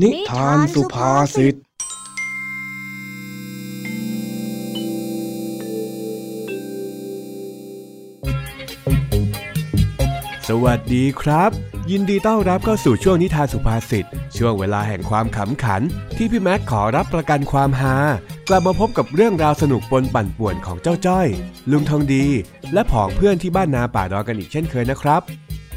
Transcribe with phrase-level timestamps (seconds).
[0.00, 1.56] นิทานสุภาษิต ส
[10.64, 11.50] วัสดีครับ
[11.90, 14.06] ยินดีต้อนรับเข้าสู่ช่วงนิทานสุภาษิต
[14.36, 15.82] ช่วงเวลาแห่งความขำขัน
[16.16, 17.96] ที่พี่แม็กขอรับประกันความฮา
[18.48, 21.28] กลับมาพบกับเรื่องราวสนุกปนปั่นป่วนของเจ้าจ้อย
[21.70, 22.24] ลุงทองดี
[22.72, 25.22] และผองเพื่อนที่บ้านนาป่าดอกันอีกเช่นเคยนะครับ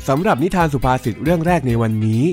[0.09, 2.23] สำหรับนิทานสุภาษิตเรื่องแรกในวันนี้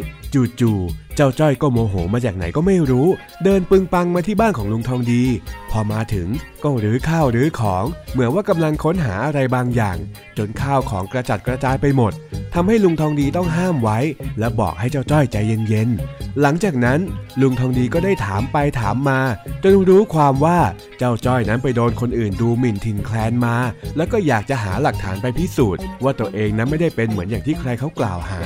[0.60, 3.06] จู่ๆเจ้าจ้อยก็โมโหมาจากไหนก็ไม่รู้
[3.44, 5.22] เดินปึงปังมาที่บ้านของลุงทองดี
[5.70, 6.28] พอมาถึง
[6.62, 9.96] ก็หรือข้าวหรือของ เหมือนว่ากำลังค้นหาอะไรบางอย่าง
[10.38, 12.12] จนข้าวของกระจัดกระจายไปหมด
[12.54, 13.98] ทำให้ลุงทองดีต้องห้ามไว้
[14.38, 15.36] และบอกให้เจ้าจ้อยใจ
[15.68, 17.00] เย็นๆ หลังจากนั้น
[17.40, 19.20] ลุงทองดีก็ได้ถามไปถามมา
[19.62, 20.58] จนรู้ความว่า
[20.98, 23.56] เจ้าจ้อยนั้นไปโดนคนอื่นดูหมิ่นถิ่นแคลนมา
[23.96, 28.42] แล้วก็อยากจะหาหลักฐานไปพิสูจน์ ว่าตัวเองนั้นไม่ได้เป็นเหมือนอย่างที่ใครเขากล่าวหา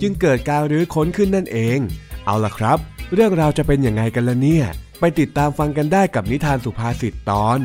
[0.00, 1.78] จึงเกิดการรื้อค้นขึ้นนั่นเอง
[2.28, 2.78] เอาล่ะครับ
[3.14, 4.66] เรื่องราวจะเป็นยังไงกันละเนี่ย
[5.00, 7.58] ไปติดตามฟังกันได้กับนิทานสุภาษิตตอน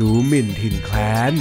[0.00, 0.96] ดูหมิ่นถิ่นแคล
[1.32, 1.34] น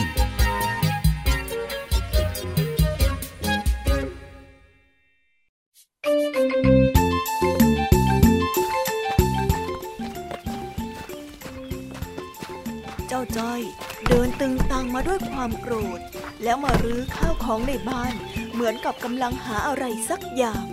[13.08, 13.62] เจ้าจ้อย
[14.08, 16.00] เดินตึงตังมาด้วยความโกรธ
[16.44, 18.14] แล้วมารื้อข้าวของในบ้าน
[18.52, 20.66] เหมือนกับกำลังหาอะไรสักอย่าง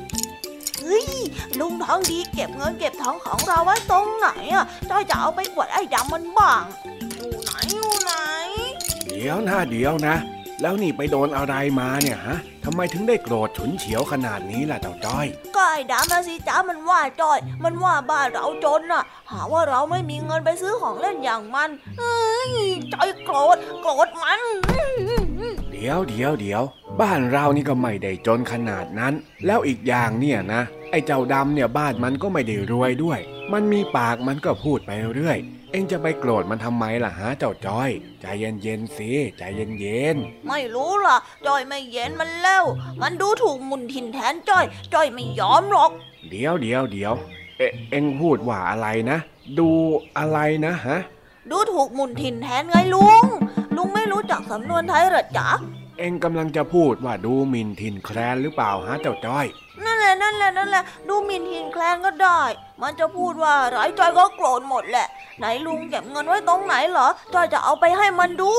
[0.88, 1.06] ฮ้ย
[1.60, 6.64] ลุงทองดีเก็บเงินเก็บทองของเราไว้ตรงไหนอะจ้อยจะเอาไปกวดไอ้ดำมันบ้าง
[7.16, 8.12] อยู่ไหนอยู่ไหน
[9.06, 10.16] เดี๋ยวนะเดี๋ยวนะ
[10.62, 22.52] แล้วนี่ไปโดนอะไรมาเนี่ยฮะทำไมถึงได้โกรธฉุนเฉียวขนาดนี้ล่ะเจ้าจ้อยก็ไอ้ดำนะสิจ้ามันว่าจ้อย มันว่าบ้านเราจนน่ะ หาว่าเราไม่มีเงินไปซื้อของเล่นอย่างมันเฮ้ย
[22.92, 24.40] จ้อยโกรธโกรธมัน
[25.70, 26.62] เดี๋ยวเดี๋ยวเดี๋ยว
[27.00, 29.14] บ้านเรานี่ก็ไม่ได้จนขนาดนั้น
[29.46, 33.20] แล้วอีกอย่างเนี่ยนะ ไอ้เจ้าดำเนี่ยบ้านมันก็ไม่ได้รวยด้วย
[33.52, 35.38] มันมีปากมันก็พูดไปเรื่อย
[35.72, 40.16] เอ็งจะไปโกรธมันทำไมล่ะฮะเจ้าจ้อย ใจเย็นเย็นๆสิ ใจเย็นเย็น
[40.48, 41.16] ไม่รู้ล่ะ
[41.46, 42.64] จ้อยไม่เย็นมันแล้ว
[43.02, 44.64] มันดูถูกหมุนถิ่นแทนจ้อย
[44.94, 47.14] จ้อยไม่ยอมหรอกๆเดี๋ยวเดี๋ยวเดี๋ยว
[47.58, 49.18] เอเอ็งพูดว่าอะไรนะ
[49.58, 49.70] ดู
[50.18, 50.98] อะไรนะฮะ
[51.50, 53.24] ดูถูกหมุนถิ่นแทนไงลุง
[53.76, 55.48] ลุงไม่รู้จักสำนวนไทยเหรอจ๊ะ
[55.98, 59.46] เอ็งกำลังจะพูดว่าดูหมินถิ่นแคลนหรือเปล่าฮะเจ้าจ้อย
[59.84, 62.42] นั่นแหละนั่นแหละนั่นแหละ ดูหมินหินแคลนก็ได้
[62.82, 65.06] มันจะพูดว่าไรจอยก็โกรธหมดแหละ
[65.38, 68.52] ไหนลุงเก็บเงินไว้ตรงไหนเหรอจอยจะเอาไปให้มันดู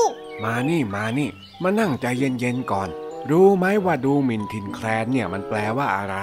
[0.44, 1.28] มานี่มานี่
[1.62, 2.88] มานั่งใจเย็นๆก่อน
[3.30, 6.16] รู้ไหมว่าดูหมินถิ่นแคลนเนี่ยมันแปลว่าอะไร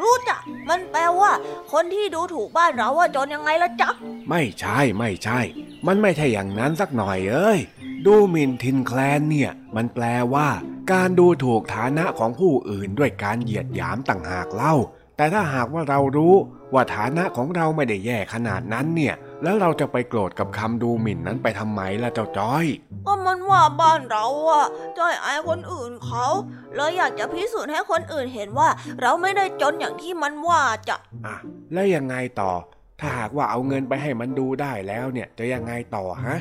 [0.00, 1.32] รู้จักมันแปลว่า
[1.72, 3.90] คนที่ดูถูกบ้านเราว่าจนยังไงละจ๊ะ
[4.30, 5.40] ไม่ใช่ไม่ใช่
[5.86, 7.58] มันไม่ใช่อย่างนั้นสักหน่อยเอ้ย
[8.06, 10.04] ดูหมินทินแคลนเนี่ย มันแปล
[10.34, 10.48] ว่า
[10.92, 14.74] การดูถูกฐานะของผู้อื่นด้วยการเหยียดหยามต่างหากเล่า
[15.16, 16.34] แต่ถ้าหากว่าเรารู้
[16.72, 22.66] ว่าฐานะของเราไม่ได้แย่ขนาดนั้นเนี่ย แล้วเราจะไปโกรธกับคำดูหมิ่นนั้นไปทำไมล่ะเจ้าจ้อย
[23.06, 24.66] ก็มันว่าบ้านเราอะ
[24.98, 26.26] จอยอายคนอื่นเขา
[26.74, 28.68] เลยอยากจะพิสูจน์ให้คนอื่นเห็นว่า
[29.00, 31.36] เราไม่ได้จนอย่างที่มันว่าจะอะ
[31.72, 32.52] แล้วยังไงต่อ
[33.00, 36.38] ถ้าหากว่าเอาเงินไปให้มันดูได้แล้วเนี่ย จะยังไงต่อฮะ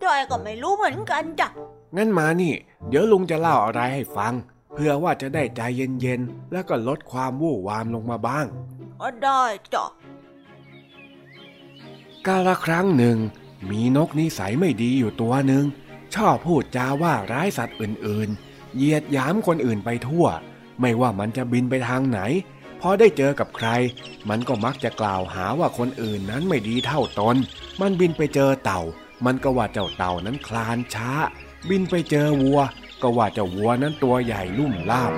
[0.03, 1.49] จอยก็ไม่รู้เหมือนกันจ้ะ
[1.97, 2.55] งั้นมานี่
[2.89, 4.35] เดี๋ยวลุงจะเล่าอะไรให้ฟัง
[4.75, 8.47] เพื่อว่าจะได้ใจเย็นๆ แล้วก็ลดความวู่วามลงมาบ้าง
[9.01, 9.43] ก็ได้
[9.75, 9.85] จ้ะ
[12.27, 13.17] กาละครั้งหนึ่ง
[13.71, 15.65] มีนกนิสัยไม่ดีอยู่ตัวหนึ่ง
[16.15, 20.27] ชอบพูดจาว่าร้ายสัตว์อื่นๆ เหยียดหยามคนอื่นไปทั่ว
[20.81, 22.21] ไม่ว่ามันจะบินไปทางไหน
[22.56, 22.56] พ
[22.87, 23.69] อได้เจอกับใคร
[24.29, 27.37] มันก็มักจะกล่าวหาว่าคนอื่นนั้นไม่ดีเท่าตน
[27.81, 28.83] มันบินไปเจอเต่า
[29.25, 31.11] มันก็ว่าเจ้าเต่านั้นคลานช้า
[31.69, 32.61] บินไปเจอวัว
[33.03, 35.13] ก็ว่าเจ้าวัวนั้นตัวใหญ่ลุ่มล่าม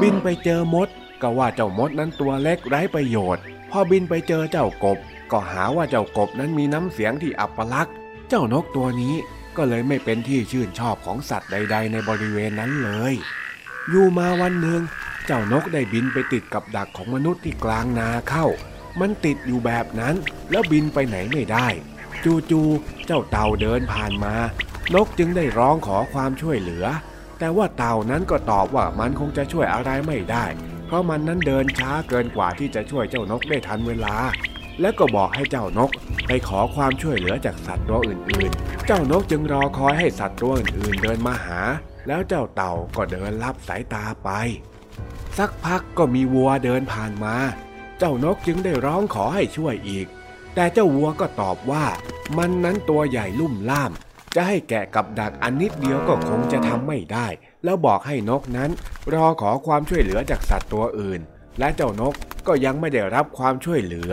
[0.00, 0.88] บินไปเจอมด
[1.22, 4.98] ก็ว่าเจ้ามดนั้นตัวเล็กไร้ประโยชน์ พอบินไปเจอเจ้ากบ
[5.30, 7.94] ก็หาว่าเจ้ากบนั้นมีน้ำเสียงที่อัปลักษณ์
[8.28, 9.14] เจ้านกตัวนี้
[9.56, 13.14] ก็เลยไม่เป็นที่ชื่นชอบของสัตว์ใด ๆ ในบริเวณนั้นเลย
[13.90, 14.80] อยู่มาวันหนึ่ง
[15.26, 18.46] เจ้านกได้บินไปติดกับดักของมนุษย์ที่กลางนาเข้า
[19.00, 20.14] มันติดอยู่แบบนั้น
[20.50, 21.68] แล้วบินไปไหนไม่ได้
[22.50, 24.34] จู่ๆเจ้าเต่าเดินผ่านมา
[24.94, 26.86] นกจึงได้ร้องขอความช่วยเหลือ
[27.38, 30.44] แต่ว่าเต่านั้นก็ตอบว่ามันคงจะช่วยอะไรไม่ได้
[30.86, 34.14] เพราะมันนั้นเดินช้าเกินกว่าที่จะช่วยเจ้านกได้ทันเวลา
[34.80, 35.90] แล้วก็บอกให้เจ้านก
[36.26, 41.60] ไปขอความช่วยเหลือจากสัตว์ตัวอื่นๆ เจ้านกจึงรอคอยให้สัตว์ตัวอื่นๆ เดินมาหา
[42.06, 44.30] แล้วเจ้าเต่าก็เดินลับสายตาไป
[45.38, 47.36] สักพักก็มีวัวเดินผ่านมา
[47.98, 50.06] เจ้านกจึงได้ร้องขอให้ช่วยอีก
[50.54, 51.84] แต่เจ้าวัวก็ตอบว่า
[52.36, 53.92] มันนั้นตัวใหญ่ลุ่มล่าม
[54.34, 57.26] จะให้แกะกับดักอันนิดเดียวก็คงจะทำไม่ได้
[57.64, 58.70] แล้วบอกให้นกนั้น
[59.12, 61.20] รอขอความช่วยเหลือจากสัตว์ตัวอื่น
[61.58, 62.14] และเจ้านก
[62.46, 64.12] ก็ยังไม่ได้รับความช่วยเหลือ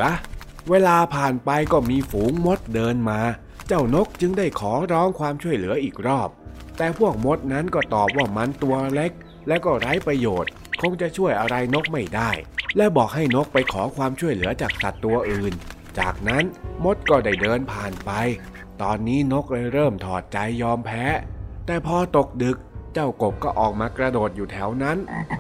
[0.70, 3.22] เวลาผ่านไปก็มีฝูงมดเดินมา
[3.68, 6.30] เจ้านกจึงได้ขอร้องความช่วยเหลืออีกรอบ
[6.78, 9.12] แต่พวกมดนั้นก็ตอบว่ามันตัวเล็ก
[9.48, 10.52] และก็ไร้ประโยชน์
[10.82, 12.32] คงจะช่วยอะไรนกไม่ได้
[12.78, 15.54] และบอกให้นกไปขอความช่วยเหลือจากสัตว์ตัวอื่น
[16.00, 16.44] จากนั้น
[16.84, 18.12] มดก็ได้เดินผ่านไป
[18.82, 21.06] ตอนนี้นกเลยเริ่มถอดใจยอมแพ้
[21.66, 22.58] แต่พอตกดึก
[22.94, 24.98] เจ้ากบก็ออกมากระโดดอยู่แถวนั้น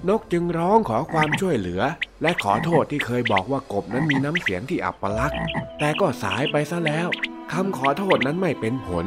[0.10, 1.82] นกจึงร้องขอความช่วยเหลือ
[2.22, 5.40] และขอโทษที่เคยบอกว่ากบนั้นมีน้ำเสียงที่อับปลักษณ์
[5.80, 7.08] แต่ก็สายไปซะแล้ว
[7.52, 9.06] คำขอโทษนั้นไม่เป็นผล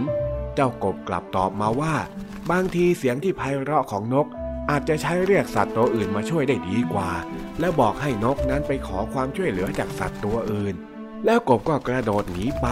[0.54, 1.94] เจ้ากบกลับตอบมาว่า
[2.50, 4.26] บางทีเสียงที่ไพเราะของนก
[4.70, 7.10] อาจจะใช้เรียกสัตว์ตัวอื่นมาช่วยได้ดีกว่า
[7.60, 10.74] และบอกให้นกนั้นไปขอความช่วยเหลือจากสัตว์ตัวอื่น
[11.24, 12.66] แล้วกบก็กระโดดหนีไป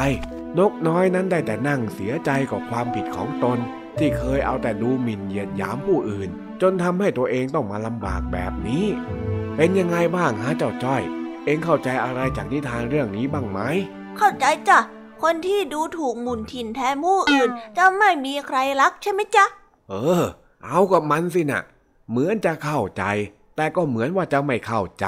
[0.58, 3.58] นกน้อยนั้นได้แต่นั่งเสียใจกับความผิดของตน
[3.98, 6.28] ที่เคยเอาแต่ดูหมิ่นเหยียดหยามผู้อื่น
[6.62, 8.84] จนทำให้ตัวเองต้องมาลำบากแบบนี้
[9.56, 11.02] เป็นยังไงบ้างฮะเจ้าจ้อย
[11.44, 13.60] เองเข้าใจอะไรจากนิทานเรื่องนี้บ้างไหม
[14.19, 14.78] เข้าใจจ้ะ
[15.22, 19.44] คนที่ดูถูกหมุนถิ่นแทนผู้อื่น จะไม่มีใครรักใช่ไหมจ๊ะ
[19.90, 20.25] เออ
[20.64, 21.62] เอากับมันสินะ
[22.11, 23.05] เหมือนจะเข้าใจ
[23.57, 25.07] แต่ก็เหมือนว่าจะไม่เข้าใจ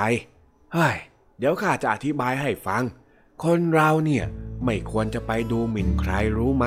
[0.72, 0.96] เฮ้ย
[1.38, 2.82] เดี๋ยวข้าจะอธิบายให้ฟัง
[3.44, 4.24] คนเราเนี่ย
[4.64, 6.66] ไม่ควรจะไปดูหมิ่นใครรู้ไหม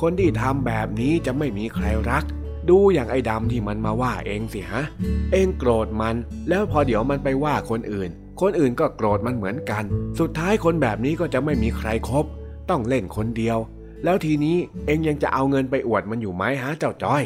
[0.00, 2.24] คนที่ทำแบบนี้จะไม่มีใครรัก
[2.70, 4.84] ดูอย่างไอ้ดำที่มันมาว่าเองสิฮะ
[5.32, 6.16] เองโกรธมัน
[6.48, 9.84] แล้วพอเดี๋ยวมันไปว่าคนอื่น คนอื่นก็โกรธมันเหมือนกัน
[10.18, 12.24] สุดท้ายคนแบบนี้ก็จะไม่มีใครครบ
[12.70, 13.58] ต้องเล่นคนเดียว
[14.04, 14.56] แล้วทีนี้
[14.86, 17.22] เองยังจะเอาเงินไปอวดมันอยู่ไหมฮะเจ้าจ้อย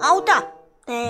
[0.00, 0.38] เอาจ้ะ
[0.92, 1.08] แต่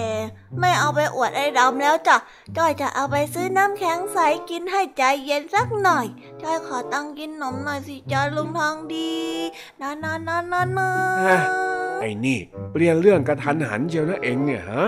[0.58, 2.16] ไม่เอาไปอวดไอ้ดำแล้วจ้ะ
[2.56, 4.18] จ้อยจะเอาไปซื้อน้ำแข็งใส
[4.50, 6.06] กินให้ใจเย็นสักหน่อย
[6.42, 9.12] จ้อยขอตังค์กินนมหน่อยสิจ้าลุงทองดี
[9.80, 10.88] นานานานานา
[11.26, 11.36] ฮะ
[12.00, 12.38] ไอ้นี่
[12.72, 14.84] เปลี่ยนเรื่องกระทันหันเชียวนะเองเนี่ยฮะ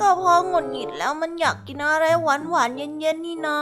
[0.00, 3.58] ก็พอหงุดหงิดแล้วมันอยากกินอะไรหวานหวานๆเย็นเย็นๆนี่นา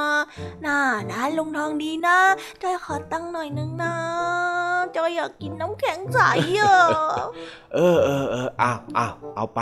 [0.65, 0.79] น่า
[1.11, 2.19] นะลุงทองดีนะ
[2.63, 3.95] จ้อยขอตังค์หน่อยนึงนะ
[4.97, 6.21] จ้อยอยากกินน้ำแข็งใส
[6.59, 6.77] อะ
[7.75, 9.61] เออเออเอออ้าวอ้าวเอาไป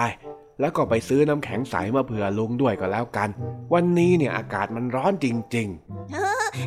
[0.61, 3.29] แล้วก็ไปซื้อน้ำแข็งใสมาเผื่อลุงด้วยก็แล้วกัน
[3.73, 5.27] วันนี้เนี่ยอากาศมันร้อนจ
[5.57, 5.69] ริง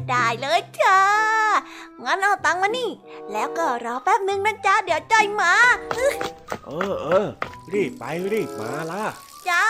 [0.09, 0.99] ได้เลยจ้า
[2.03, 2.89] งั้นเอาตังค์มานี่
[3.31, 7.27] แล้วก็รอแป๊บหนึ่งนะจ้าเดี๋ยวจ้อยมาๆเออเออ
[7.73, 8.03] รีบไป
[8.33, 9.03] รีบมาล่ะ
[9.49, 9.65] จ้า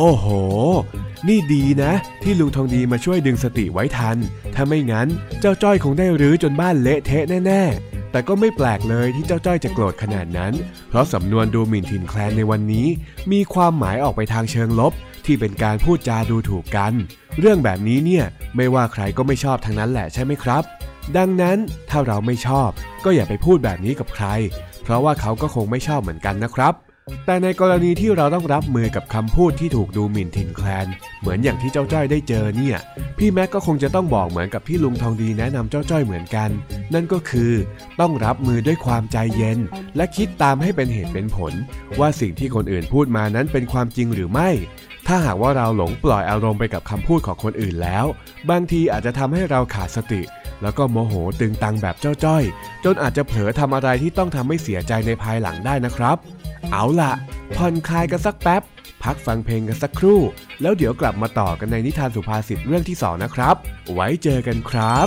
[0.00, 0.26] โอ้โห
[1.28, 1.92] นี่ดีนะ
[2.22, 4.16] ที่ลุงทองดีมาช่วยดึงสติไว้ทัน
[4.54, 5.08] ถ้าไม่งั้น
[5.40, 10.52] เจ้าจ้อยคงได้รื้อจนบ้านเละเทะแน่ๆ แต่ก็ไม่แปลกเลยที่เจ้าจ้อยจะโกรธขนาดนั้น
[10.88, 12.86] เพราะสำนวนดูหมิ่นถิ่นแคลนในวันนี้
[13.32, 14.92] มีความหมายออกไปทางเชิงลบ
[15.26, 16.92] ที่เป็นการพูดจาดูถูกกัน
[17.38, 18.24] เรื่องแบบนี้เนี่ย
[18.56, 20.62] ไม่ว่าใครก็ไม่ชอบทั้งนั้นแหละใช่ไหมครับ
[21.16, 21.58] ดังนั้น
[21.90, 22.70] ถ้าเราไม่ชอบ
[23.04, 24.26] ก็อย่าไปพูดแบบนี้กับใคร
[24.82, 26.74] เพราะว่าเขาก็คงไม่ชอบเหมือนกันนะครับ
[27.26, 30.86] แต่ในกรณีที่เราต้องรับมือกับคำพูดที่ถูกดูหมิ่นถิ่นแคลน
[31.20, 32.76] เหมือนอย่างที่เจ้าจ้อยได้เจอเนี่ย
[33.18, 36.50] พี่แม็กก็คงจะต้องบอกเหมือนกับที่ลุงทองดีแนะนำเจ้าจ้อยเหมือนกัน
[36.94, 37.52] นั่นก็คือ
[38.00, 39.58] ต้องรับมือด้วยความใจเย็น
[39.96, 41.52] และคิดตามให้เป็นเหตุเป็นผล
[41.98, 44.50] ว่าสิ่งที่คนอื่นพูดมานั้นเป็นความจริงหรือไม่
[45.06, 48.04] ถ้าหากว่าเราหลงปล่อยอารมณ์ไปกับคำพูดของคนอื่นแล้ว
[48.50, 50.22] บางทีอาจจะทำให้เราขาดสติ
[50.62, 52.44] แล้วก็โมโหตึงตังแบบเจ้าจ้อย
[52.84, 56.16] จนอาจจะเผลอทำอะไรที่ต้องทำให้เสียใจในภายหลังได้นะครับ
[56.72, 57.12] เอาล่ะ
[57.56, 58.62] ผ่อนคลายกันสักแป๊บ
[59.02, 60.20] พักฟังเพลงกันสักครู่
[60.62, 63.54] แล้วเดี๋ยวกลับมาต่อกันในนิทานสุภาษิตเรื่องที่สองนะครับ
[63.92, 64.98] ไว้เจอกันครั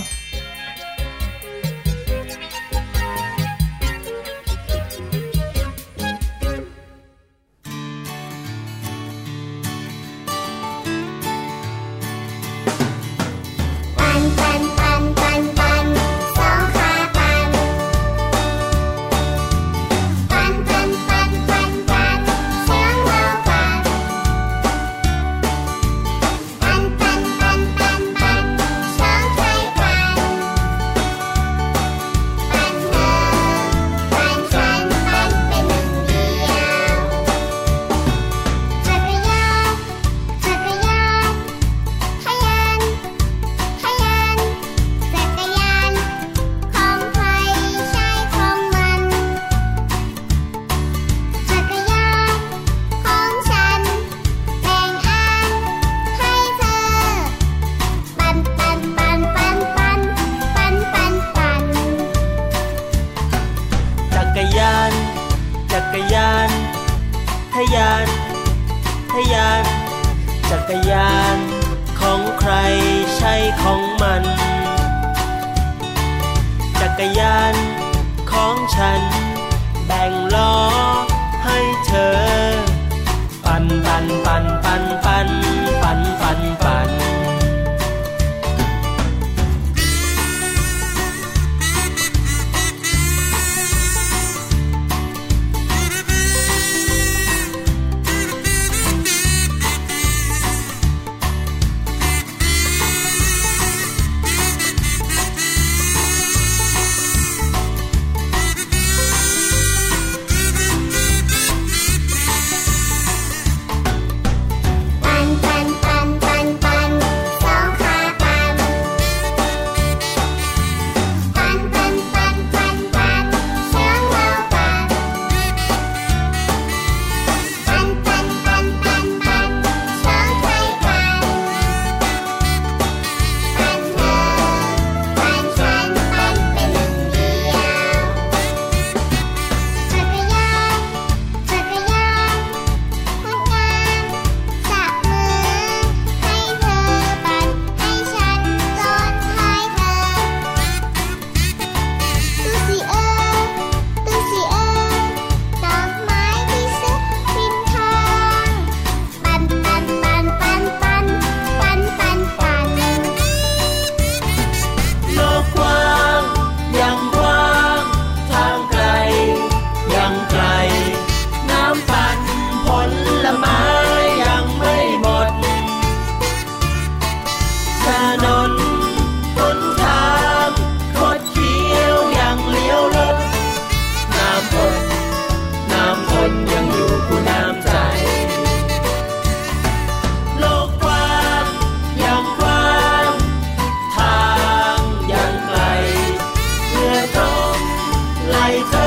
[198.42, 198.81] lights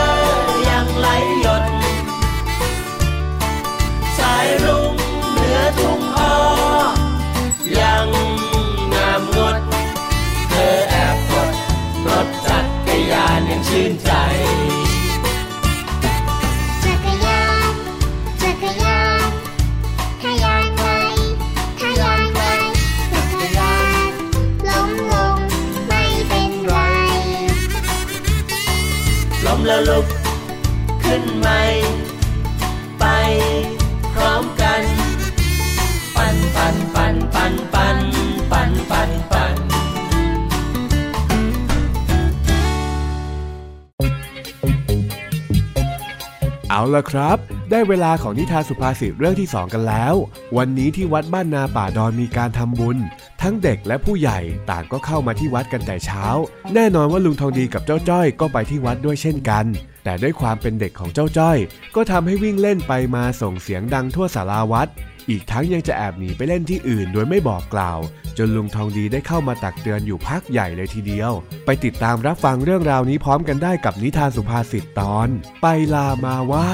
[46.95, 47.37] ละครับ
[47.71, 50.15] ได้เวลาของนิทานสุภาษิตเรื่องที่สองกันแล้ว
[50.57, 52.97] วันนี้ที่วัดบ้านนาป่าดอนมีการทำบุญ
[53.41, 54.39] ทั้งเด็กและผู้ใหญ่
[54.69, 56.25] ต่างก็เข้ามาที่วัดกันแต่เช้า
[56.73, 59.65] แน่นอนว่าลุงทองดีกับเจ้าจ้อยก็ไปที่วัดด้วยเช่นกัน
[60.03, 61.57] แต่ด้วยความเป็นเด็กของเจ้าจ้อย
[61.95, 64.87] ก็ทำให้วิ่งเล่นไปมาส่งเสียงดังทั่วศาลาวัด
[65.29, 67.99] อีกทั้งยังจะแอบหนีไปเล่นที่อื่นโดยไม่บอกกล่าว
[68.37, 71.31] จนลุงทองดีได้เข้ามาตักเตือนอยู่พักใหญ่เลยทีเดียว
[71.65, 75.29] ไปติดตามรับฟังเรื่องราวนี้พร้อมกันได้กับนิทานสุภาษิตตอน
[75.61, 76.71] ไปลามาไหว้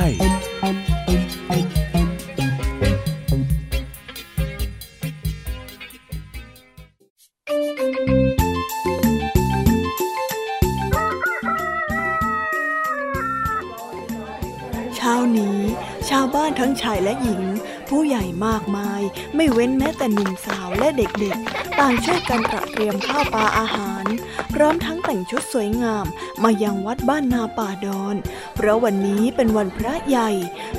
[18.45, 19.01] มากมาย
[19.35, 24.05] ไม่เว้นแม้แต่หนุ่มสาวและเด็กๆ ต่างช่วยกันตระเตรียมข้าวปลาอาหาร
[24.53, 26.05] พร้อมทั้งแต่งชุดสวยงาม
[26.43, 28.15] มายังวัดบ้านนาป่าดอน
[28.55, 30.29] เพราะวันนี้เป็นวันพระใหญ่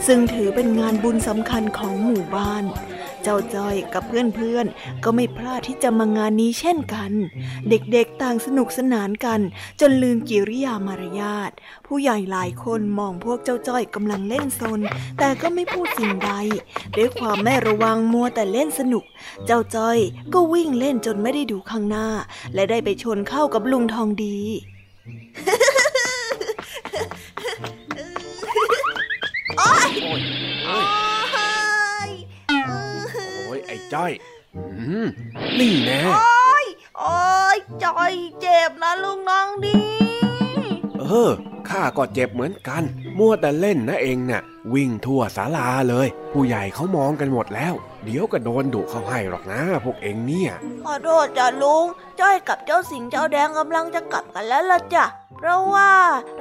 [0.06, 2.64] ซึ่งถือเป็นงานบุญสำคัญของหมู่บ้าน
[3.22, 7.12] เจ้าจ้อยกับเพื่อนๆ ก็ไม่พลาดที่จะมางานนี้เช่นกัน
[7.68, 9.40] เด็กๆต่างสนุกสนานกัน
[9.80, 11.50] จนลืมกิริยามารยาท
[11.86, 14.80] ผู้ใหญ่หลายคนมองพวกเจ้าจ้อยกำลังเล่นซน
[15.18, 16.32] แต่ก็ไม่พูดสิ่งใด
[16.96, 19.04] ด้วยความไม่ระวังมัวแต่เล่นสนุก
[19.46, 19.98] เจ้าจ้อย
[20.34, 22.06] ก็วิ่งเล่นจนไม่ได้ดูข้างหน้า
[22.54, 24.38] และได้ไปชนเข้ากับลุงทองดี
[33.94, 34.12] จ้อย
[34.56, 34.62] อื
[35.04, 35.06] ม
[35.58, 36.66] นี่แน่โอ้ย
[36.98, 37.16] โอ้
[37.54, 39.78] ยจอยเจ็บนะลุงน้องดี
[41.00, 41.30] เออ
[41.68, 42.82] ข้าก็เจ็บเหมือนกัน
[43.18, 44.42] มัวแต่เล่นนะเองน่ะ
[44.74, 50.52] วิ่งทั่วศาลาเลย ผู้ใหญ่เขามองกันหมดแล้ว เดี๋ยวก็โดนดุเขาให้หรอกนะ พวกเองเนี่ย
[50.84, 51.86] ขอโทษจ้ะลุง
[52.20, 55.04] จ้อยกับเจ้าสิงห์เจ้าแดงกำลังจะกลับกันแล้วล่ะจ้ะ
[55.44, 55.90] เพราะว่า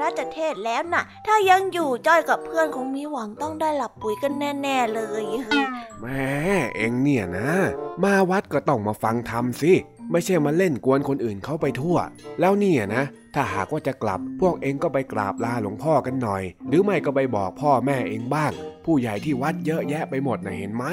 [0.02, 5.24] รัชเทศแล้วน่ะ ถ้ายังอยู่จ้อยกับเพื่อนคงมีหวังต้องได้หลับปุ๋ยกันแน่ ๆ เลย
[6.02, 6.30] แม่
[6.76, 7.52] เองเนี่ยนะ
[8.04, 9.74] มาวัดก็ต้องมาฟังธรรมสิ
[10.12, 11.98] ไม่ใช่มาเล่นกวนคนอื่นเขาไปทั่ว
[12.40, 13.04] แล้วเนี่ยนะ
[13.36, 18.52] ถ้าหากว่าจะกลับ พวกเองก็ไปกราบลาหลวงพ่อกันหน่อย หรือไม่ก็ไปบอกพ่อแม่เองบ้าง
[18.86, 20.86] ผู้ใหญ่ที่วัดเยอะแยะไปหมดนะเห็นไหม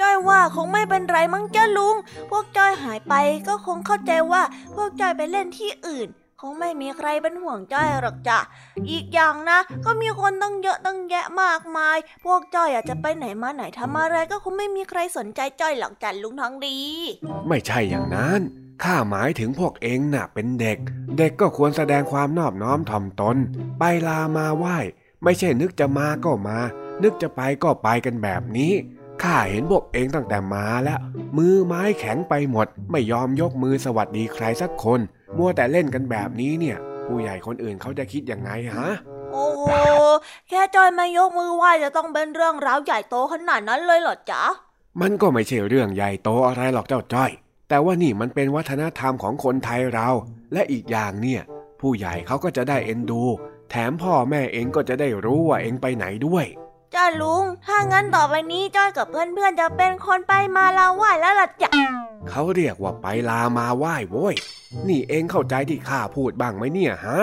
[0.00, 1.96] จ้อยว่าคงไม่เป็นไรมั้งจ้าลุง
[2.30, 3.14] พวกจ้อยหายไป
[3.48, 4.42] ก็คงเข้าใจว่า
[4.74, 8.38] พวกจ้อยไปเล่นที่อื่นค งไม่มีใครเป็นห่วงจ้อยหรอกจ้ะ
[8.90, 16.78] อีกอย่างนะ ก็มีคนตั้งเยอะตั้งแยะมากมาย พวกจ้อยอาจจะไปไหนมาไหนทำอะไรก็คงไม่มีใครสนใจจ้อยหรอกจ้ะลุงทองดี
[17.48, 18.40] ไม่ใช่อย่างนั้น
[18.82, 20.78] ข้าหมายถึงพวกเองน่ะเป็นเด็ก
[21.18, 23.36] เด็กก็ควรแสดงความนอบน้อมถ่อมตน
[23.78, 24.78] ไปลามาไหว้
[25.24, 26.58] ไม่ใช่นึกจะมาก็มา
[27.02, 28.72] นึกจะไปก็ไปกันแบบนี้
[29.22, 30.98] ข้าเห็นพวกเองตั้งแต่มาแล้ว
[31.36, 35.00] มือไม้แข็งไปหมด ไม่ยอมยกมือสวัสดีใครสักคน
[35.36, 38.88] มัวแต่เล่นกันแบบนี้เนี่ย ผู้ใหญ่คนอื่นเขาจะคิดยังไงฮะ
[39.32, 39.64] โอ้โห
[40.48, 44.42] แค่จ้อยไม่ยกมือไหว้จะต้องเป็นเรื่องราวใหญ่โตขนาดนั้นเลยเหรอจ๊ะ
[45.00, 47.30] มันก็ไม่ใช่เรื่องใหญ่โตอะไรหรอกเจ้าจ้อย
[47.68, 50.08] แต่ว่านี่มันเป็นวัฒนธรรมของคนไทยเรา
[50.52, 51.42] และอีกอย่างเนี่ย
[51.80, 53.22] ผู้ใหญ่เขาก็จะได้เอ็นดู
[53.70, 56.46] แถมพ่อแม่เองก็จะได้รู้ว่าเองไปไหนด้วย
[56.94, 61.70] จ้าลุง ถ้างั้นต่อไปนี้จ้อยกับเพื่อนๆจะเป็นคนไปมาลาไหว้แล้วล่ะจ้ะ
[62.28, 64.34] เขาเรียกว่าไปลามาไหว้โว้ย
[64.88, 67.20] นี่เองเข้าใจที่ข้าพูดบ้างไหมเนี่ยฮะ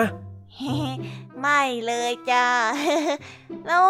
[1.40, 2.46] ไม่เลยจ้า
[3.66, 3.86] แล้ว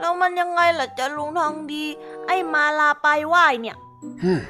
[0.00, 1.84] แล้วมันยังไงล่ะจ้าลุงทองดี
[2.26, 3.76] ไอ้มาลาไปไหว้เนี่ย
[4.22, 4.40] ฮึม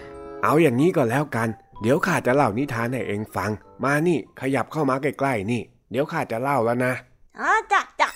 [0.42, 1.48] เอาอย่างนี้ก็แล้วกัน
[1.82, 3.50] เดี๋ยวข้าจะเล่านิทานให้เองฟัง
[3.84, 6.92] มานี่ขยับเข้ามาใกล้ๆนี่ เดี๋ยวข้าจะเล่าแล้วนะ
[7.40, 8.08] อ๋อจ้ะจ้ะ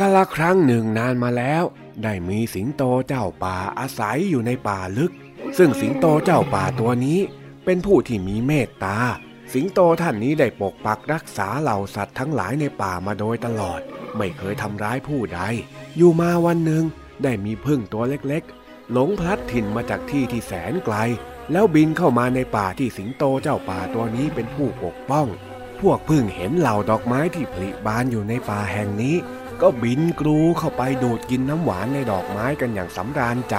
[0.00, 1.64] กาละครั้งหนึ่งนานมาแล้ว
[2.02, 5.12] ได้มีสิงโตเจ้าป่าอาศัยอยู่ในป่าลึก
[5.58, 7.18] ซึ่งสิงโตเจ้าป่าตัวนี้
[7.64, 8.98] เป็นผู้ที่มีเมตตา
[9.52, 13.80] สิงโตท่านนี้ได้ปกปักรักษาเหล่าสัตว์ทั้งหลายในป่ามาโดยตลอด
[14.16, 15.40] ไม่เคยทำร้ายผู้ใด
[15.96, 16.84] อยู่มาวันหนึ่ง
[17.22, 20.96] ได้มีพึ่งตัวเล็กๆ หลงพลัดถิ่นมาจากที่ที่แสนไกล
[21.52, 25.26] แล้วบินเข้ามาในป่าที่สิงโตเจ้าป่าตัวนี้เป็นผู้ปกป้อง
[25.80, 29.16] พวกพึ่งเห็นเหล่าดอกไม้ที่ผลิบานอยู่ในป่าแห่งนี้
[29.62, 33.56] ก็บินกรูเข้าไปดูดกินน้ำหวานในดอกไม้กันอย่างสำราญใจ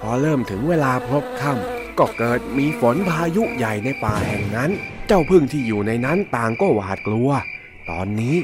[0.00, 4.70] พอเริ่มถึงเวลาพลบค่ำก็เกิดมีฝนพายุใหญ่ในป่าแห่งนั้น
[5.06, 7.30] เจ้าพึ่งที่อยู่ในนั้นต่างก็หวาดกลัว
[7.90, 8.36] ตอนนี้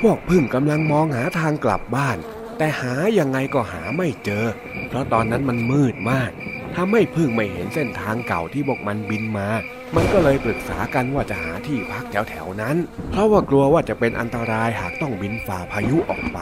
[0.00, 2.18] พวกพึ่งกำลังมองหาทางกลับบ้าน
[2.58, 4.46] แต่หายังไงก็หาไม่เจอ
[4.88, 6.30] เพราะตอนนั้นมันมืดมาก
[6.74, 9.48] ททำให้พึ่งไม่เห็นเส้นทางเก่าที่พวกมันบินมา
[9.96, 12.76] มันก็เลยปรึกษากันว่าจะหาที่พักแถวแถวๆนั้น
[13.10, 16.38] เพราะว่ากลัวว่าจะเป็นอันตรายหากต้องบินฝ่าพายุออกไป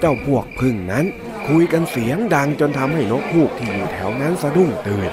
[0.00, 1.04] เจ้าพวกพึ่งนั้น
[1.48, 5.12] คุยกันเสียงดังจนทำให้นกฮูกที่อยู่แถวนั้นสะดุ้งตื่น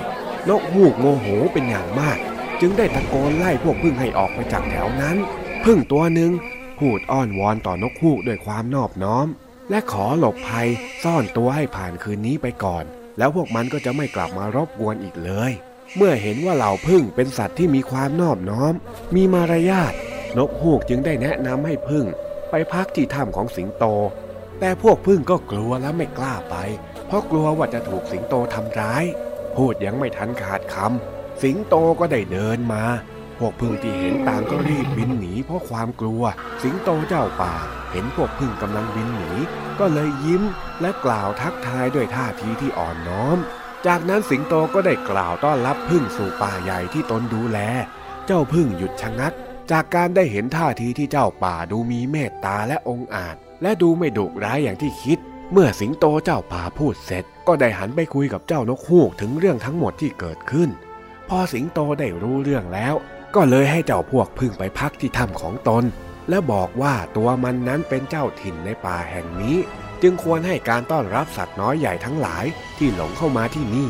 [0.49, 2.17] นกฮูกโมโหเป็นอย่างมาก
[2.61, 5.17] จึงได้ตะโกนไล่พวกพึ่งให้ออกไปจากแถวนั้น
[5.65, 6.31] พึ่งตัวหนึ่ง
[6.79, 9.27] พูดอ้อนวอนต่อนกฮูกด้วยความนอบน้อม
[9.69, 10.67] และขอหลบภัย
[11.03, 12.83] ซ่อนตัวให้ผ่านคืนนี้ไปก่อน
[13.17, 15.51] แล้วพวกมันก็จะไม่กลับมารบกวนอีกเลย
[15.95, 18.73] เมื่อเห็นว่าเหล่าพึ่งเป็นสัตว์ที่มีความนอบน้อม
[19.15, 19.93] มีมารยาท
[20.37, 22.05] นกฮูกจึงได้แนะนำให้พึ่ง
[22.49, 23.85] ไปพักที่ถ้ำของสิงโต
[24.59, 26.55] แต่พวกพึ่งก็กลัวและไม่กล้าไป
[27.07, 29.03] เพราะกลัวว่าจะถูกสิงโตทำร้าย
[29.55, 32.83] พูดยังไม่ทันขาดคำสิงโตก็ได้เดินมา
[33.39, 36.23] พวกพึ่งที่เห็นต่างก็รีบบินหนีเพราะความกลัว
[36.63, 37.53] สิงโตเจ้าป่า
[37.91, 39.31] เห็นพวกพึ่งกำลังบินหนี
[39.79, 40.43] ก็เลยยิ้ม
[40.81, 43.37] และกล่าวทักทายด้วยท่าทีที่อ่อนน้อม
[43.87, 47.59] จากนั้นสิงโตก็ได้กล่าวต้อนรับพึ่งสู่ป่าใหญ่ที่ตนดูแล
[48.25, 49.33] เจ้าพึ่งหยุดชะงัก
[49.71, 55.19] จากการได้เห็นท่าทีที่เจ้าป่าดูมีเมตตาและองอาจ และดูไม่ดุร้ายอย่างที่คิด
[55.51, 60.69] เมื่อสิงโตเจ้าป่าพูดเสร็จ ก็ได้หันไปคุยกับเจ้านกฮูกถึงเรื่องทั้งหมดที่เกิดขึ้น
[61.29, 62.93] พอสิงโตได้รู้เรื่องแล้ว
[63.35, 65.83] ก็เลยให้เจ้าพวกพึ่งไปพักที่ถ้ำของตน
[66.29, 69.57] และบอกว่าตัวมันนั้นเป็นเจ้าถิ่นในป่าแห่งนี้
[70.01, 72.45] จึงควรให้การต้อนรับสัตว์น้อยใหญ่ทั้งหลาย
[72.77, 73.89] ที่หลงเข้ามาที่นี่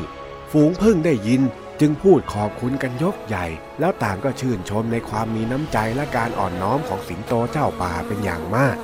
[0.52, 1.41] ฝูงพึ่งได้ยิน
[1.82, 3.45] จึงพูดขอบคุณกันยกใหญ่
[3.80, 8.76] แล้วต่างก็ชื่นชมในความมีน้ำใจและการอ่อนน้อมของสิงโตเจ้าป่าเป็นอย่างมาก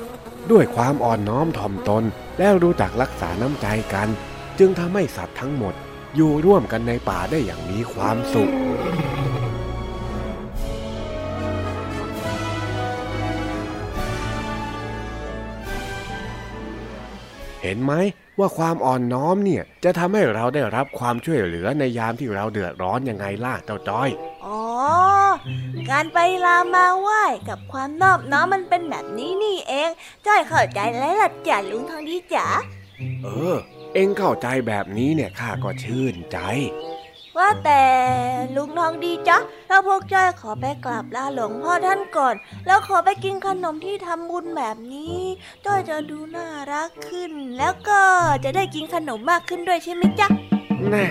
[0.50, 2.04] ด้วยความอ่อนน้อมถ่อมตน
[2.38, 4.08] และรู้จักรักษาน้ำใจกัน
[4.58, 5.74] จึงทำให้สัตว์ทั้งหมด
[6.16, 8.52] อยู่ร่วมกันในป่าได้อย่างมีความสุข
[17.66, 17.94] เห็นไหม
[18.38, 24.10] ว่าความอ่อนน้อมเนี่ยจะทำให้เราได้รับความช่วยเหลือในยามที่เราเดือดร้อนยังไงล่ะเจ้าจ้อย
[24.46, 24.62] อ๋อ
[25.90, 29.90] การไปลามาไหว้กับความนอบน้อมมันเป็นแบบนี้นี่เอง
[30.26, 32.46] จ้อยเข้าใจแล้วล่ะจ้ะลุงทองดีจ๋า
[33.24, 33.56] เออ
[33.94, 36.38] เอ็งเข้าใจแบบนี้เนี่ยข้าก็ชื่นใจ
[37.36, 37.84] ว่าแต่
[38.56, 42.34] ลุงทองดีจ๊ะถ้าพวกจ้อยขอไปกราบลาหลวงพ่อท่านก่อน
[42.66, 45.16] แล้วขอไปกินขนมที่ทำบุญแบบนี้
[45.66, 48.00] จ้อยจะดูน่ารักขึ้น แล้วก็
[48.44, 50.28] จะได้กินขนมมากขึ้นด้วยใช่ไหมจ๊ะ
[50.90, 51.06] แน่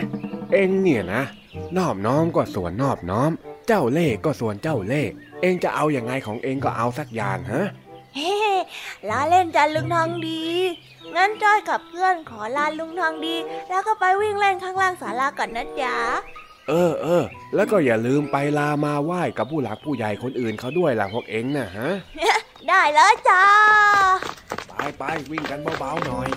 [0.51, 1.23] เอ็งเนี่ยนะ
[1.77, 3.31] นอบน้อมก็ส่วนนอบน้อม
[3.67, 5.11] เจ้าเล่ห์ก็ส่วนเจ้าเล่ห์
[5.41, 7.67] เอ็งจะเอาอย่างไงของเอ็งก็เอาสักอย่างฮะ
[8.15, 8.35] เฮ้
[9.09, 10.43] ล้อเล่นจ้ะลุงทองดี
[11.15, 13.35] งั้นจ้อยกับเพื่อนขอลาลุงทองดี
[13.69, 15.95] แล้วก็ไปวิ่งเล่นข้างล่างศาลาก่อนนะจ๊ะ
[16.69, 17.23] เออเออ
[17.55, 21.89] แล้วก็อย่าลืมไปลามาไหว้กับผู้หลักผู้ใหญ่คนอื่นเขาด้วยล่ะพวกเอ็งนะฮะ
[22.67, 23.43] ได้แล้วจ้า
[24.69, 26.27] ไปไปวิ่งกันเบาๆหน่อย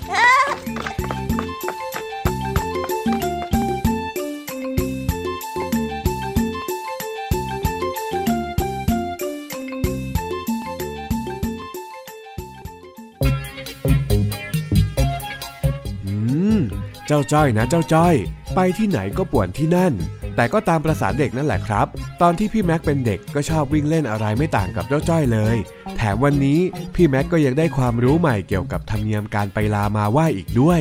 [17.11, 18.15] เจ้าจ้อยนะเจ้าจ้อย
[18.55, 19.93] ไปที่ไหนก็ป่วนที่นั่น
[20.37, 21.87] แต่ก็ตามประสาเด็กนั่นแหละครับ
[22.23, 25.57] ตอนที่พี่แม็กเป็นเด็กก็ชอบวิ่งเล่นอะไรไม่ต่างกับเจ้าจ้อยเลย
[25.97, 26.61] แถมวันนี้
[26.95, 30.81] พี่แม็กก็ยังได้ความรู้ใหม่เกี่ยวกับธรรมเนียมการไปลามาไหว้อีกด้วย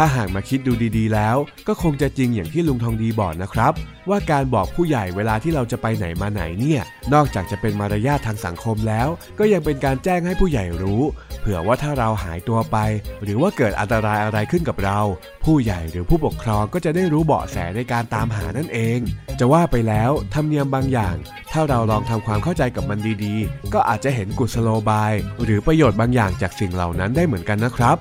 [0.00, 1.36] ถ้าหากมาคิดดูดีๆ แล้ว
[1.68, 3.72] ก็คงจะจริงอย่างที่ลุงทองดีบอกนะครับ
[4.08, 6.82] ว่าการบอกผู้ใหญ่เวลาที่เราจะไปไหนมาไหนเนี่ย
[7.14, 9.08] นอกจากจะเป็นมารยาททางสังคมแล้ว
[9.38, 11.02] ก็ยังเป็นการแจ้งให้ผู้ใหญ่รู้
[11.40, 12.76] เผื่อว่าถ้าเราหายตัวไป
[13.22, 15.00] หรือว่าเกิดอันตรายอะไรขึ้นกับเรา
[15.44, 18.98] ผู้ใหญ่หรือผู้ปกครองก็จะได้รู้เบาะแสในการตามหานั่นเอง
[19.40, 21.16] จะว่าไปแล้วธรรมเนียมบางอย่าง
[21.52, 25.12] ถ้าเราลองทำความเข้าใจกับมันดีๆ ก็อาจจะเห็นกุศโลบาย
[25.44, 27.98] หรือประโยชน์บางอย่างจากสิ่งเหล่านั้นได้เหมือนกันนะครับ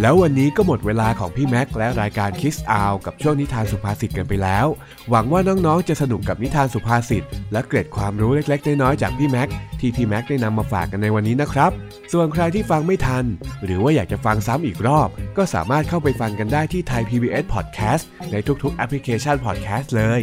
[0.00, 4.66] แล้ววันนี้ก็หมดเวลาของพี่แม็กและรายการคิสอาวกับช่วงนิทานสุภาษิตกันไปแล้ว
[5.10, 9.48] หวังว่าน้องๆจะสนุกกับนิทานสุภาษิตและเกร็ดความรู้เล็กๆ น้อยๆจากพี่แม็ก
[9.80, 11.70] ที่พี่แม็กได้นำมาฝากกันในวันนี้นะครับ
[12.12, 13.24] ส่วนใครที่ฟังไม่ทัน
[13.64, 20.20] หรือว่าอยากจะฟังซ้ำอีกรอบ ก็สามารถเข้าไปฟังกันได้ที่ไทย PBS Podcast ในทุกๆแอปพลิเคชัน Podcast เลย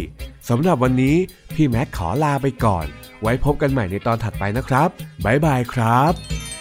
[0.50, 1.16] สำหรับวันนี้
[1.56, 2.86] พี่แม็กขอลาไปก่อน
[3.22, 4.90] ไว้พบกันใหม่ในตอนถัดไปนะครับ
[5.26, 6.53] บ๊ายบายครับ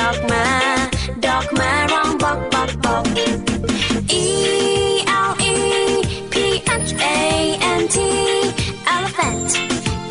[0.00, 0.46] ดอกมา
[1.26, 3.04] ดอกมาร้องบอกบอกบอก
[4.22, 4.24] E
[5.28, 5.56] L E
[6.32, 6.34] P
[6.88, 7.16] H A
[7.80, 7.96] N T
[8.94, 9.50] elephant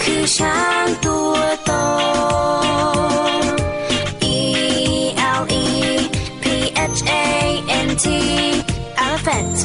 [0.01, 1.71] คือช้างตัวโต
[4.35, 4.37] E
[5.39, 5.67] L E
[6.43, 6.45] P
[6.97, 7.25] H A
[7.87, 8.05] N T
[9.05, 9.57] elephant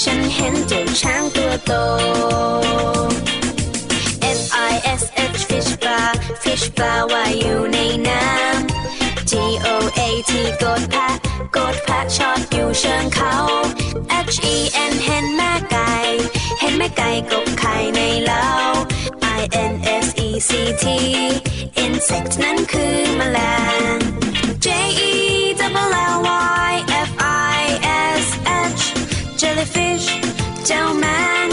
[0.00, 1.72] ฉันเห็นเจ้าช้างตัวโต
[4.38, 5.02] F I S
[5.36, 6.10] H fish bar
[6.42, 7.78] fish bar ว่าอยู่ใน
[8.08, 8.67] น้ำ
[9.66, 11.08] O A T กดแพะ
[11.52, 13.34] โกดแพะชอตอยู่เชิงเขา
[14.34, 14.56] H E
[14.90, 15.92] N เห็นแม่ไก่
[16.60, 18.48] เห็นแม่ไก่กบไข่ในเล้า
[19.40, 19.72] I N
[20.04, 20.50] S E C
[20.82, 20.84] T
[21.84, 23.38] insect นั้นคือแมล
[23.94, 23.96] ง
[24.64, 24.66] J
[25.10, 25.12] E
[25.60, 26.16] double L
[26.68, 26.72] Y
[27.08, 27.10] F
[27.56, 27.62] I
[28.22, 28.26] S
[28.78, 28.82] H
[29.40, 30.06] jellyfish
[30.66, 31.06] เจ้าแม
[31.46, 31.47] ง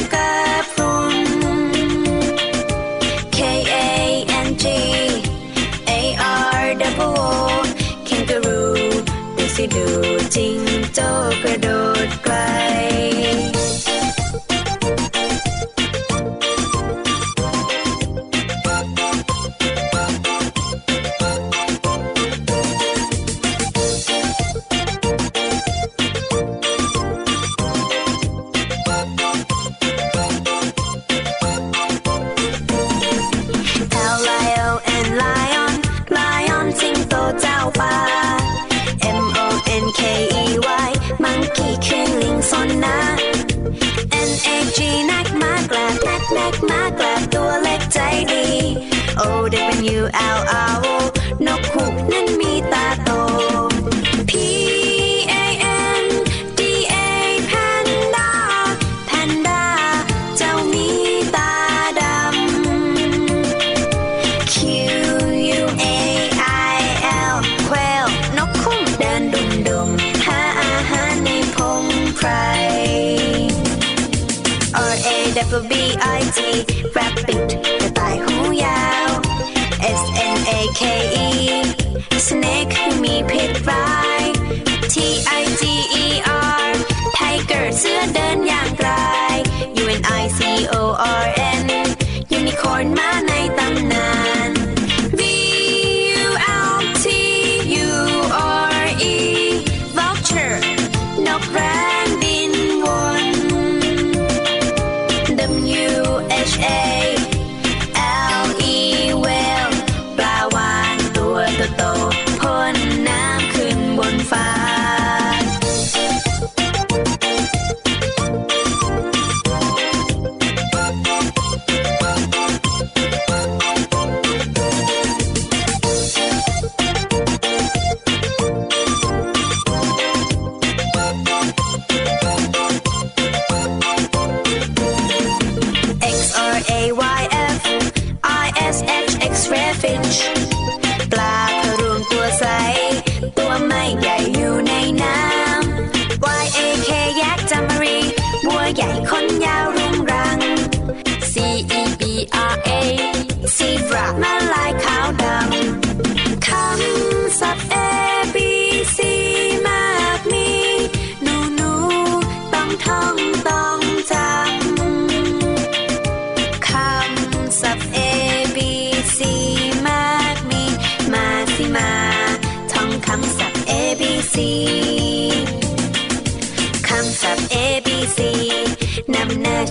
[10.36, 10.58] จิง
[10.94, 11.00] โจ
[11.44, 11.68] กระโด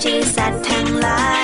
[0.03, 1.21] ชื่สัตว์ทั้งหลา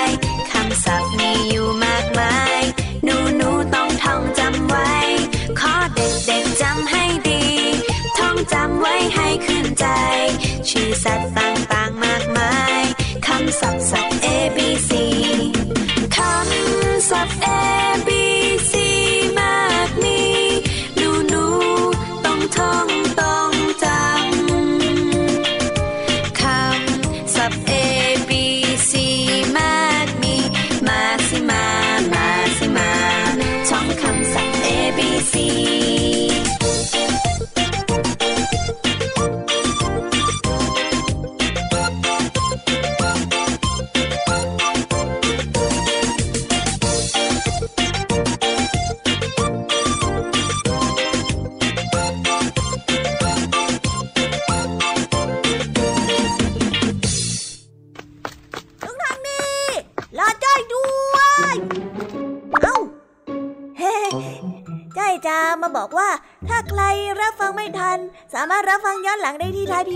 [31.41, 31.80] mind.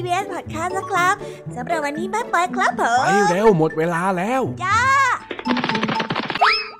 [0.04, 1.16] ได้ที่ไทยพีบีเอสพอดแคสต์นะครับ
[1.56, 4.80] สำหรับวันนี้บ๊ายบายครับผมไปเร็วหมดเวลาแล้ว จ้า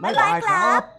[0.04, 0.95] บ๊ายบายครับ